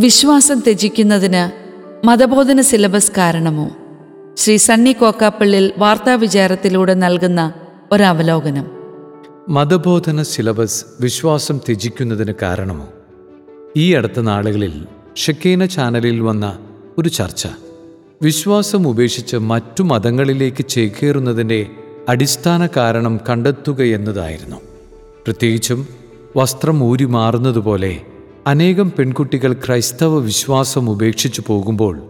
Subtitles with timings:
[0.00, 1.42] വിശ്വാസം ത്യജിക്കുന്നതിന്
[2.06, 3.70] മതബോധന സിലബസ് കാരണമോ?
[4.36, 7.54] ശ്രീ സണ്ണി കോക്കാപ്പള്ളിൽ വാർത്താ വിചാരത്തിലൂടെ നൽകുന്ന
[7.92, 8.70] ഒരവലോകനം.
[9.48, 12.88] മതബോധന സിലബസ് വിശ്വാസം ത്യജിക്കുന്നതിന് കാരണമോ?
[13.76, 14.86] ഈ അടുത്ത നാളുകളിൽ
[15.16, 16.58] ഷക്കീന ചാനലിൽ വന്ന
[16.98, 17.46] ഒരു ചർച്ച.
[18.22, 21.66] വിശ്വാസം ഉപേക്ഷിച്ച് മറ്റു മതങ്ങളിലേക്ക് ചേക്കേറുന്നതിന്റെ
[22.08, 24.56] അടിസ്ഥാന കാരണം കണ്ടെത്തുക എന്നതായിരുന്നു.
[25.24, 25.86] പ്രത്യേകിച്ചും
[26.36, 28.00] വസ്ത്രം ഊരി മാറുന്നതുപോലെ
[28.46, 32.00] അനേകം പെൺകുട്ടികൾ ക്രൈസ്തവ വിശ്വാസം ഉപേക്ഷിച്ചു പോകുമ്പോൾ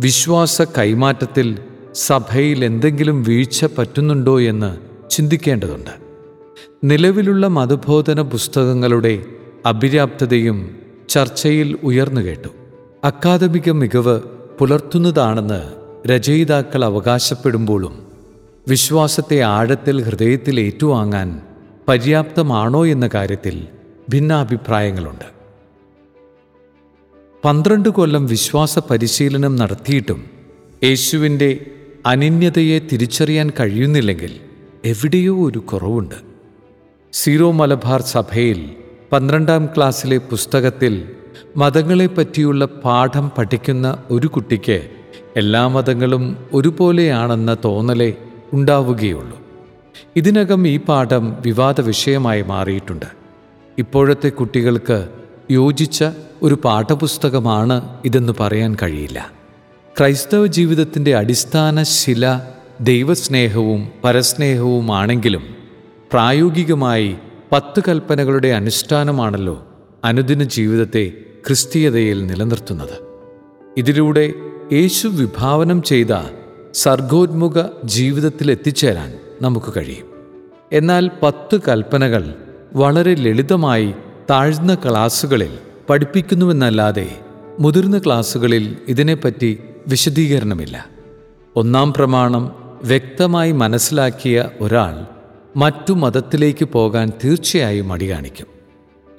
[0.00, 1.58] വിശ്വാസ കൈമാറ്റത്തിൽ
[1.94, 4.76] സഭയിൽ എന്തെങ്കിലും വീഴ്ച പറ്റുന്നുണ്ടോ എന്ന്
[5.10, 5.90] ചിന്തിക്കേണ്ടതുണ്ട്.
[6.84, 9.24] നിലവിലുള്ള മതബോധന പുസ്തകങ്ങളുടെ
[9.68, 10.76] അപര്യാപ്തതയും
[11.08, 12.48] ചർച്ചയിൽ ഉയർന്നു കേട്ടു.
[13.04, 14.20] അക്കാദമിക മികവ്
[14.58, 15.62] പുലർത്തുന്നതാണെന്ന്
[16.08, 18.06] രചയിതാക്കൾ അവകാശപ്പെടുമ്പോഴും
[18.68, 21.40] വിശ്വാസത്തെ ആഴത്തിൽ ഹൃദയത്തിൽ ഏറ്റുവാങ്ങാൻ
[21.88, 23.66] പര്യാപ്തമാണോ എന്ന കാര്യത്തിൽ
[24.10, 25.33] ഭിന്നാഭിപ്രായങ്ങളുണ്ട്.
[27.44, 30.24] പന്ത്രണ്ട് കൊല്ലം വിശ്വാസ പരിശീലനം നടത്തിയിട്ടും
[30.84, 31.66] യേശുവിന്റെ
[32.06, 34.40] അനന്യതയെ തിരിച്ചറിയാൻ കഴിയുന്നില്ലെങ്കിൽ
[34.84, 36.14] എവിടെയോ ഒരു കുറവുണ്ട്.
[37.12, 38.70] സീറോ മലബാർ സഭയിൽ
[39.12, 41.08] പന്ത്രണ്ടാം ക്ലാസ്സിലെ പുസ്തകത്തിൽ
[41.56, 44.90] മതങ്ങളെപ്പറ്റിയുള്ള പാഠം പഠിക്കുന്ന ഒരു കുട്ടിക്ക്
[45.36, 48.14] എല്ലാ മതങ്ങളും ഒരുപോലെയാണെന്ന തോന്നലേ
[48.52, 49.38] ഉണ്ടാവുകയുള്ളൂ.
[50.16, 53.06] ഇതിനകം ഈ പാഠം വിവാദ വിഷയമായി മാറിയിട്ടുണ്ട്.
[53.78, 55.08] ഇപ്പോഴത്തെ കുട്ടികൾക്ക്
[55.50, 56.04] യോജിച്ച
[56.42, 59.30] ഒരു പാഠപുസ്തകമാണ് ഇതെന്ന് പറയാൻ കഴിയില്ല.
[59.98, 62.40] ക്രൈസ്തവ ജീവിതത്തിന്റെ അടിസ്ഥാന ശില
[62.80, 65.42] ദൈവസ്നേഹവും പരസ്നേഹവുമാണെങ്കിലും
[66.12, 67.16] പ്രായോഗികമായി
[67.52, 69.66] പത്ത് കൽപ്പനകളുടെ അനുഷ്ഠാനമാണല്ലോ
[70.04, 71.12] അനുദിന ജീവിതത്തെ
[71.46, 73.04] ക്രിസ്തീയതയിൽ നിലനിർത്തുന്നത്.
[73.76, 74.32] ഇതിലൂടെ
[74.72, 76.30] യേശു വിഭാവനം ചെയ്ത
[76.74, 80.06] സർഗോന്മുഖ ജീവിതത്തിൽ എത്തിച്ചേരാൻ നമുക്ക് കഴിയും.
[80.72, 82.34] എന്നാൽ പത്ത് കൽപ്പനകൾ
[82.74, 83.94] വളരെ ലളിതമായി
[84.30, 85.58] താഴ്ന്ന ക്ലാസ്സുകളിൽ
[85.88, 87.20] പഠിപ്പിക്കുന്നുവെന്നല്ലാതെ
[87.60, 89.58] മുതിർന്ന ക്ലാസ്സുകളിൽ ഇതിനെപ്പറ്റി
[89.88, 90.86] വിശദീകരണമില്ല.
[91.56, 92.54] ഒന്നാം പ്രമാണം
[92.84, 95.06] വ്യക്തമായി മനസ്സിലാക്കിയ ഒരാൾ
[95.58, 98.46] മറ്റു മതത്തിലേക്ക് പോകാൻ തീർച്ചയായും മടി കാണിക്കും.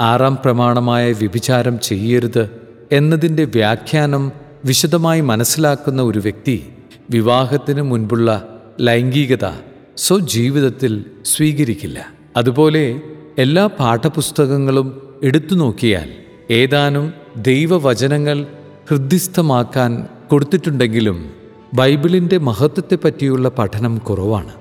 [0.01, 2.49] ആറാം പ്രമാണമായ വ്യഭിചാരം ചെയ്യരുത്
[2.91, 4.31] എന്നതിന്റെ വ്യാഖ്യാനം
[4.65, 6.69] വിശദമായി മനസ്സിലാക്കുന്ന ഒരു വ്യക്തി
[7.09, 9.51] വിവാഹത്തിന് മുൻപുള്ള ലൈംഗികത
[9.97, 12.07] സ്വജീവിതത്തിൽ സ്വീകരിക്കില്ല.
[12.37, 13.01] അതുപോലെ
[13.37, 18.47] എല്ലാ പാഠപുസ്തകങ്ങളും എടുത്തു നോക്കിയാൽ ഏതാനും ദൈവവചനങ്ങൾ
[18.89, 21.29] ഹൃദ്യസ്ഥമാക്കാൻ കൊടുത്തിട്ടുണ്ടെങ്കിലും
[21.73, 24.53] ബൈബിളിന്റെ മഹത്വത്തെപ്പറ്റിയുള്ള പഠനം കുറവാണ്.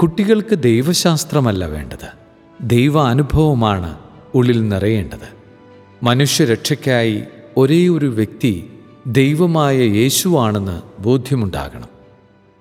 [0.00, 2.08] കുട്ടികൾക്ക് ദൈവശാസ്ത്രമല്ല വേണ്ടത്.
[2.60, 3.98] ദൈവാനുഭവമാണ്
[4.34, 5.28] ഉള്ളിൽ നിറയേണ്ടത്.
[6.02, 7.22] മനുഷ്യരക്ഷയ്ക്കായി
[7.56, 8.72] ഒരേ ഒരു വ്യക്തി
[9.06, 11.88] ദൈവമായ യേശുവാണെന്ന് ബോധ്യമുണ്ടാകണം.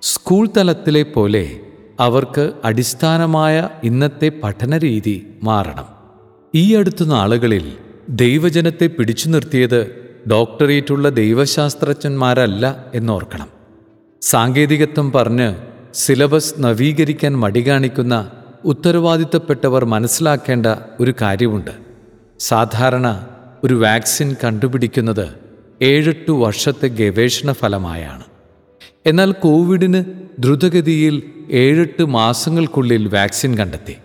[0.01, 1.59] സ്കൂൾ തലത്തിലെ പോലെ
[1.99, 5.85] അവർക്ക് അടിസ്ഥാനമായ ഇന്നത്തെ പഠനരീതി മാറണം.
[6.55, 7.71] ഈ അടുത്ത നാളുകളിൽ
[8.09, 13.47] ദൈവജനത്തെ പിടിച്ചു നിർത്തിയത് ഡോക്ടറേറ്റുള്ള ദൈവശാസ്ത്രജ്ഞന്മാരല്ല എന്നോർക്കണം.
[14.21, 15.55] സാങ്കേതികത്വം പറഞ്ഞ്
[15.93, 18.31] സിലബസ് നവീകരിക്കാൻ മടി കാണിക്കുന്ന
[18.65, 20.65] ഉത്തരവാദിത്തപ്പെട്ടവർ മനസ്സിലാക്കേണ്ട
[20.99, 21.71] ഒരു കാര്യമുണ്ട്.
[22.39, 23.27] സാധാരണ
[23.63, 25.27] ഒരു വാക്സിൻ കണ്ടുപിടിക്കുന്നത്
[25.81, 28.23] ഏഴെട്ടു വർഷത്തെ ഗവേഷണ ഫലമായാണ്.
[29.05, 30.03] എന്നാൽ കോവിഡിന്
[30.39, 33.95] ദ്രുതഗതിയിൽ ഏഴെട്ട് മാസങ്ങൾക്കുള്ളിൽ വാക്സിൻ കണ്ടെത്തി.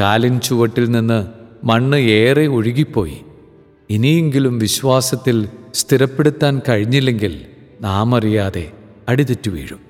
[0.00, 3.20] കാലിൻ ചുവട്ടിൽ നിന്ന് മണ്ണ് ഏറെ ഒഴുകിപ്പോയി.
[3.90, 7.40] ഇനിയെങ്കിലും വിശ്വാസത്തിൽ സ്ഥിരപ്പെടുത്താൻ കഴിഞ്ഞില്ലെങ്കിൽ
[7.80, 8.72] നാം അറിയാതെ
[9.08, 9.80] അടിതെറ്റു വീഴും.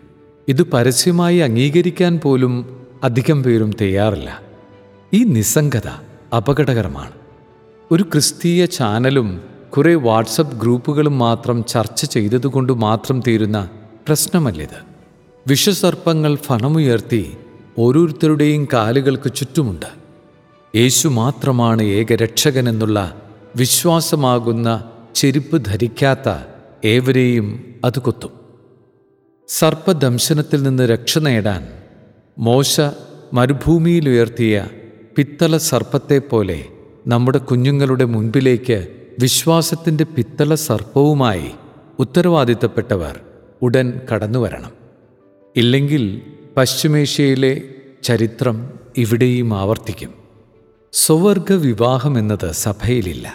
[0.49, 4.41] ഇത് പരസ്യമായി അംഗീകരിക്കാൻ പോലും അധികം പേരും തയ്യാറില്ല.
[5.15, 5.89] ഈ നിസ്സംഗത
[6.37, 7.11] അപകടകരമാണ്.
[7.91, 9.41] ഒരു ക്രിസ്തീയ ചാനലും
[9.77, 13.69] കുറെ വാട്സപ്പ് ഗ്രൂപ്പുകളും മാത്രം ചർച്ച ചെയ്തതുകൊണ്ട് മാത്രം തീരുന്ന
[14.06, 14.99] പ്രശ്നമല്ലിത്.
[15.49, 17.37] വിഷസർപ്പങ്ങൾ ഫണമുയർത്തി
[17.79, 19.97] ഓരോരുത്തരുടെയും കാലുകൾക്ക് ചുറ്റുമുണ്ട്.
[20.78, 22.99] യേശു മാത്രമാണ് ഏകരക്ഷകനെന്നുള്ള
[23.56, 24.69] വിശ്വാസമാകുന്ന
[25.15, 26.28] ചെരുപ്പ് ധരിക്കാത്ത
[26.84, 27.47] ഏവരെയും
[27.84, 28.33] അത് കൊത്തും.
[29.49, 31.62] സർപ്പദംശനത്തിൽ നിന്ന് രക്ഷ നേടാൻ
[32.38, 32.81] മോശ
[33.33, 34.67] മരുഭൂമിയിലുയർത്തിയ
[35.17, 36.65] പിത്തള സർപ്പത്തെപ്പോലെ
[37.06, 38.78] നമ്മുടെ കുഞ്ഞുങ്ങളുടെ മുൻപിലേക്ക്
[39.21, 41.50] വിശ്വാസത്തിന്റെ പിത്തള സർപ്പവുമായി
[41.99, 43.20] ഉത്തരവാദിത്തപ്പെട്ടവർ
[43.62, 44.73] ഉടൻ കടന്നു വരണം
[45.56, 46.05] ഇല്ലെങ്കിൽ
[46.56, 47.62] പശ്ചിമേഷ്യയിലെ
[48.02, 48.56] ചരിത്രം
[48.97, 50.27] ഇവിടെയും ആവർത്തിക്കും.
[50.93, 53.35] സ്വവർഗ വിവാഹം എന്നത് സഭയിലില്ല.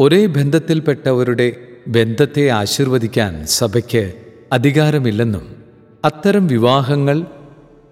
[0.00, 1.56] ഒരേ ബന്ധത്തിൽപ്പെട്ടവരുടെ
[1.88, 4.14] ബന്ധത്തെ ആശീർവദിക്കാൻ സഭയ്ക്ക്
[4.52, 5.56] അധികാരമില്ലെന്നും
[6.04, 7.26] അത്തരം വിവാഹങ്ങൾ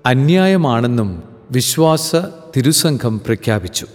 [0.06, 2.16] അന്യായമാണെന്നും വിശ്വാസ
[2.56, 3.86] തിരുസംഘം പ്രഖ്യാപിച്ചു.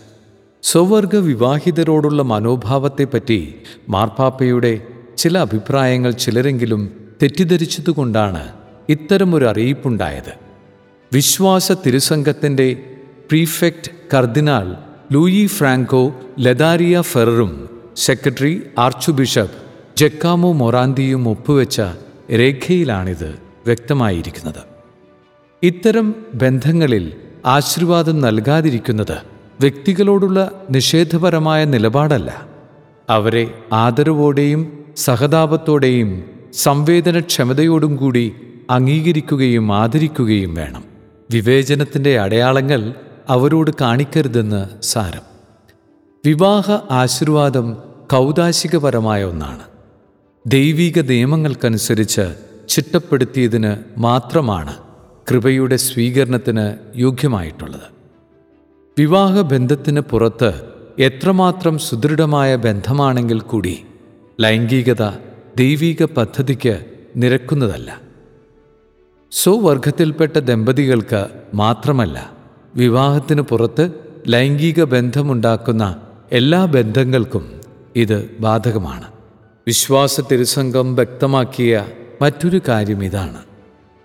[0.63, 3.55] സ്വവർഗ വിവാഹിതരോടുള്ള മനോഭാവത്തെപ്പറ്റി
[3.89, 4.81] മാർപ്പാപ്പയുടെ
[5.17, 8.49] ചില അഭിപ്രായങ്ങൾ ചിലരെങ്കിലും തെറ്റിദ്ധരിച്ചതുകൊണ്ടാണ്
[8.89, 10.33] ഇത്തരമൊരു അറിയിപ്പുണ്ടായത്.
[11.13, 12.83] വിശ്വാസ തിരുസംഘത്തിന്റെ
[13.29, 14.75] prefect cardinal
[15.13, 19.55] Luis Franco Ladaria ഫെററും secretary archbishop
[19.97, 21.81] Giacomo മൊറാന്തിയും ഒപ്പുവെച്ച
[22.31, 23.35] രേഖയിലാണിത്
[23.65, 24.63] വ്യക്തമായിരിക്കുന്നത്.
[25.63, 27.11] ഇത്തരം ബന്ധങ്ങളിൽ
[27.45, 29.17] ആശീർവാദം നൽകാതിരിക്കുന്നത്
[29.59, 32.47] വ്യക്തികളോടുള്ള നിഷേധപരമായ നിലപാടല്ല.
[33.09, 36.23] അവരെ ആദരവോടെയും സഹതാപത്തോടെയും
[36.53, 38.33] സംവേദനക്ഷമതയോടും കൂടി
[38.69, 40.83] അംഗീകരിക്കുകയും ആദരിക്കുകയും വേണം.
[41.31, 42.93] വിവേചനത്തിന്റെ അടയാളങ്ങൾ
[43.31, 45.21] അവരോട് കാണിക്കരുതെന്ന് സാരം.
[46.25, 47.77] വിവാഹ ആശീർവാദം
[48.11, 49.59] കൗതാശികപരമായ ഒന്നാണ്.
[50.47, 52.35] ദൈവിക നിയമങ്ങൾക്കനുസരിച്ച്
[52.69, 54.77] ചിട്ടപ്പെടുത്തിയതിന് മാത്രമാണ്
[55.31, 58.01] കൃപയുടെ സ്വീകരണത്തിന് യോഗ്യമായിട്ടുള്ളത്.
[58.99, 60.65] വിവാഹ വിവാഹബന്ധത്തിന് പുറത്ത്
[60.99, 63.85] എത്രമാത്രം സുദൃഢമായ ബന്ധമാണെങ്കിൽ കൂടി
[64.41, 65.09] ലൈംഗികത
[65.57, 66.85] ദൈവിക പദ്ധതിക്ക്
[67.15, 68.01] നിരക്കുന്നതല്ല.
[69.31, 72.40] സ്വവർഗത്തിൽപ്പെട്ട ദമ്പതികൾക്ക് മാത്രമല്ല
[72.75, 73.91] വിവാഹത്തിന് പുറത്ത്
[74.27, 75.95] ലൈംഗിക ബന്ധമുണ്ടാക്കുന്ന
[76.31, 77.51] എല്ലാ ബന്ധങ്ങൾക്കും
[77.95, 79.03] ഇത് ബാധകമാണ്.
[79.67, 81.85] വിശ്വാസ തിരുസംഘം വ്യക്തമാക്കിയ
[82.21, 83.37] മറ്റൊരു കാര്യം ഇതാണ്.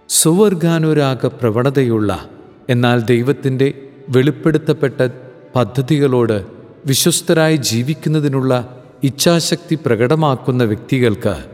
[0.08, 2.28] സുവർഗാനുരാഗ പ്രവണതയുള്ള
[2.68, 5.08] എന്നാൽ ദൈവത്തിന്റെ വെളിപ്പെടുത്തപ്പെട്ട
[5.54, 6.46] പദ്ധതികളോട്
[6.86, 11.44] വിശ്വസ്തരായി ജീവിക്കുന്നതിനുള്ള ഇച്ഛാശക്തി പ്രകടമാക്കുന്ന വ്യക്തികൾക്ക്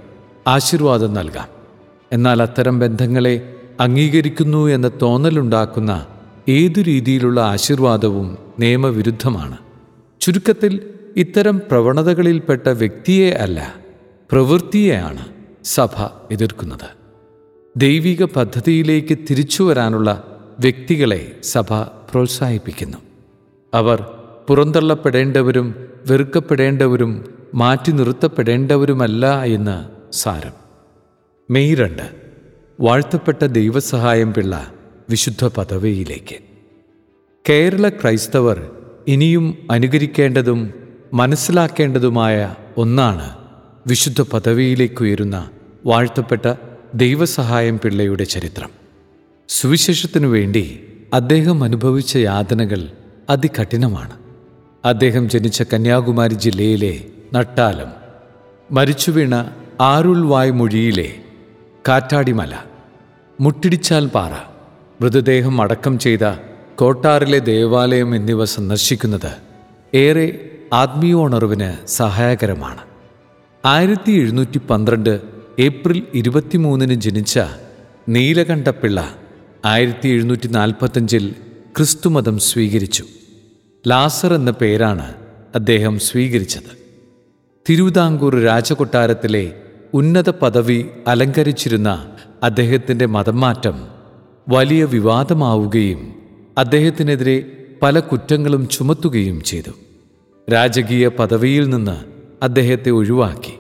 [0.46, 1.48] ആശീർവാദം നൽകാം.
[2.12, 6.06] എന്നാൽ അത്തരം ബന്ധങ്ങളെ അംഗീകരിക്കുന്നു എന്ന തോന്നലുണ്ടാക്കുന്ന
[6.48, 9.56] ഏതു രീതിയിലുള്ള ആശീർവാദവും നിയമവിരുദ്ധമാണ്.
[10.20, 13.74] ചുരുക്കത്തിൽ ഇത്തരം പ്രവണതകളിൽപ്പെട്ട വ്യക്തിയെ അല്ല
[14.32, 15.26] പ്രവൃത്തിയെയാണ്
[15.64, 16.88] സഭ എതിർക്കുന്നത്.
[17.76, 22.98] ദൈവിക പദ്ധതിയിലേക്ക് തിരിച്ചു വരാനുള്ള വ്യക്തികളെ സഭ പ്രോത്സാഹിപ്പിക്കുന്നു.
[23.74, 24.06] അവർ
[24.48, 30.52] പുറന്തള്ളപ്പെടേണ്ടവരും വെറുക്കപ്പെടേണ്ടവരും മാറ്റി നിർത്തപ്പെടേണ്ടവരുമല്ല എന്ന് സാരം.
[31.50, 32.02] മെയ് രണ്ട്.
[32.80, 34.72] വാഴ്ത്തപ്പെട്ട ദൈവസഹായം പിള്ള
[35.10, 36.36] വിശുദ്ധ പദവിയിലേക്ക്.
[37.48, 38.70] കേരള ക്രൈസ്തവർ
[39.08, 40.74] ഇനിയും അനുകരിക്കേണ്ടതും
[41.14, 43.38] മനസ്സിലാക്കേണ്ടതുമായ ഒന്നാണ്
[43.86, 45.50] വിശുദ്ധ പദവിയിലേക്കുയരുന്ന
[45.86, 46.54] വാഴ്ത്തപ്പെട്ട
[46.94, 48.70] ദൈവസഹായം പിള്ളയുടെ ചരിത്രം.
[49.48, 50.84] സുവിശേഷത്തിനു വേണ്ടി
[51.14, 52.88] അദ്ദേഹം അനുഭവിച്ച യാതനകൾ
[53.30, 54.18] അതികഠിനമാണ്.
[54.84, 57.04] അദ്ദേഹം ജനിച്ച കന്യാകുമാരി ജില്ലയിലെ
[57.34, 57.92] നട്ടാലം
[58.70, 59.50] മരിച്ചുവീണ
[59.80, 61.14] ആരുൾവായ് മൊഴിയിലെ
[61.88, 62.54] കാറ്റാടിമല
[63.40, 64.51] മുട്ടിടിച്ചാൽ പാറ
[65.02, 66.34] മൃതദേഹം അടക്കം ചെയ്ത
[66.76, 69.32] കോട്ടാറിലെ ദേവാലയം എന്നിവ സന്ദർശിക്കുന്നത്
[69.94, 70.40] ഏറെ
[70.72, 72.80] ആത്മീയോണർവിന് സഹായകരമാണ്.
[73.64, 75.20] ആയിരത്തി എഴുന്നൂറ്റി പന്ത്രണ്ട്
[75.58, 77.40] ഏപ്രിൽ ഇരുപത്തിമൂന്നിന് ജനിച്ച
[78.08, 79.14] നീലകണ്ഠപിള്ള
[79.64, 81.34] ആയിരത്തി എഴുന്നൂറ്റി നാൽപ്പത്തഞ്ചിൽ
[81.76, 83.04] ക്രിസ്തുമതം സ്വീകരിച്ചു.
[83.88, 85.14] ലാസർ എന്ന പേരാണ്
[85.54, 86.78] അദ്ദേഹം സ്വീകരിച്ചത്.
[87.70, 89.52] തിരുവിതാംകൂർ രാജകൊട്ടാരത്തിലെ
[89.94, 92.12] ഉന്നത പദവി അലങ്കരിച്ചിരുന്ന
[92.42, 93.91] അദ്ദേഹത്തിന്റെ മതം മാറ്റം
[94.48, 96.14] വലിയ വിവാദമാവുകയും
[96.58, 99.70] അദ്ദേഹത്തിനെതിരെ പല കുറ്റങ്ങളും ചുമത്തുകയും ചെയ്തു.
[100.52, 102.04] രാജകീയ പദവിയിൽ നിന്ന്
[102.44, 103.52] അദ്ദേഹത്തെ ഒഴിവാക്കി.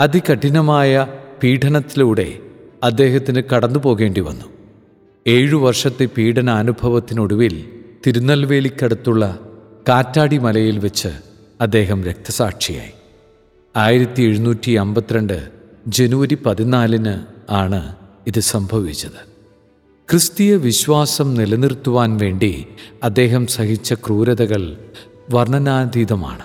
[0.00, 1.06] അതികഠിനമായ
[1.42, 2.38] പീഡനത്തിലൂടെ
[2.82, 4.44] അദ്ദേഹത്തിന് കടന്നു പോകേണ്ടി വന്നു.
[5.26, 7.68] ഏഴു വർഷത്തെ പീഡനാനുഭവത്തിനൊടുവിൽ
[8.06, 9.38] തിരുനെൽവേലിക്കടുത്തുള്ള
[9.88, 11.08] കാറ്റാടി മലയിൽ വെച്ച്
[11.60, 12.92] അദ്ദേഹം രക്തസാക്ഷിയായി.
[13.76, 15.48] ആയിരത്തി എഴുന്നൂറ്റി അമ്പത്തിരണ്ട്
[15.88, 17.14] ജനുവരി പതിനാലിന്
[17.50, 19.35] ആണ് ഇത് സംഭവിച്ചത്.
[20.10, 22.66] ക്രിസ്തീയ വിശ്വാസം നിലനിർത്തുവാൻ വേണ്ടി
[23.02, 24.78] അദ്ദേഹം സഹിച്ച ക്രൂരതകൾ
[25.30, 26.42] വർണനാതീതമാണ്.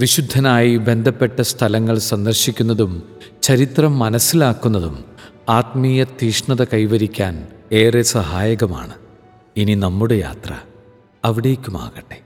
[0.00, 3.02] വിശുദ്ധനായി ബന്ധപ്പെട്ട സ്ഥലങ്ങൾ സന്ദർശിക്കുന്നതും
[3.42, 5.04] ചരിത്രം മനസ്സിലാക്കുന്നതും
[5.48, 8.94] ആത്മീയ തീഷ്ണത കൈവരിക്കാൻ ഏറെ സഹായകമാണ്.
[9.56, 10.54] ഇനി നമ്മുടെ യാത്ര
[11.24, 12.20] അവിടേക്കുമാകട്ടെ.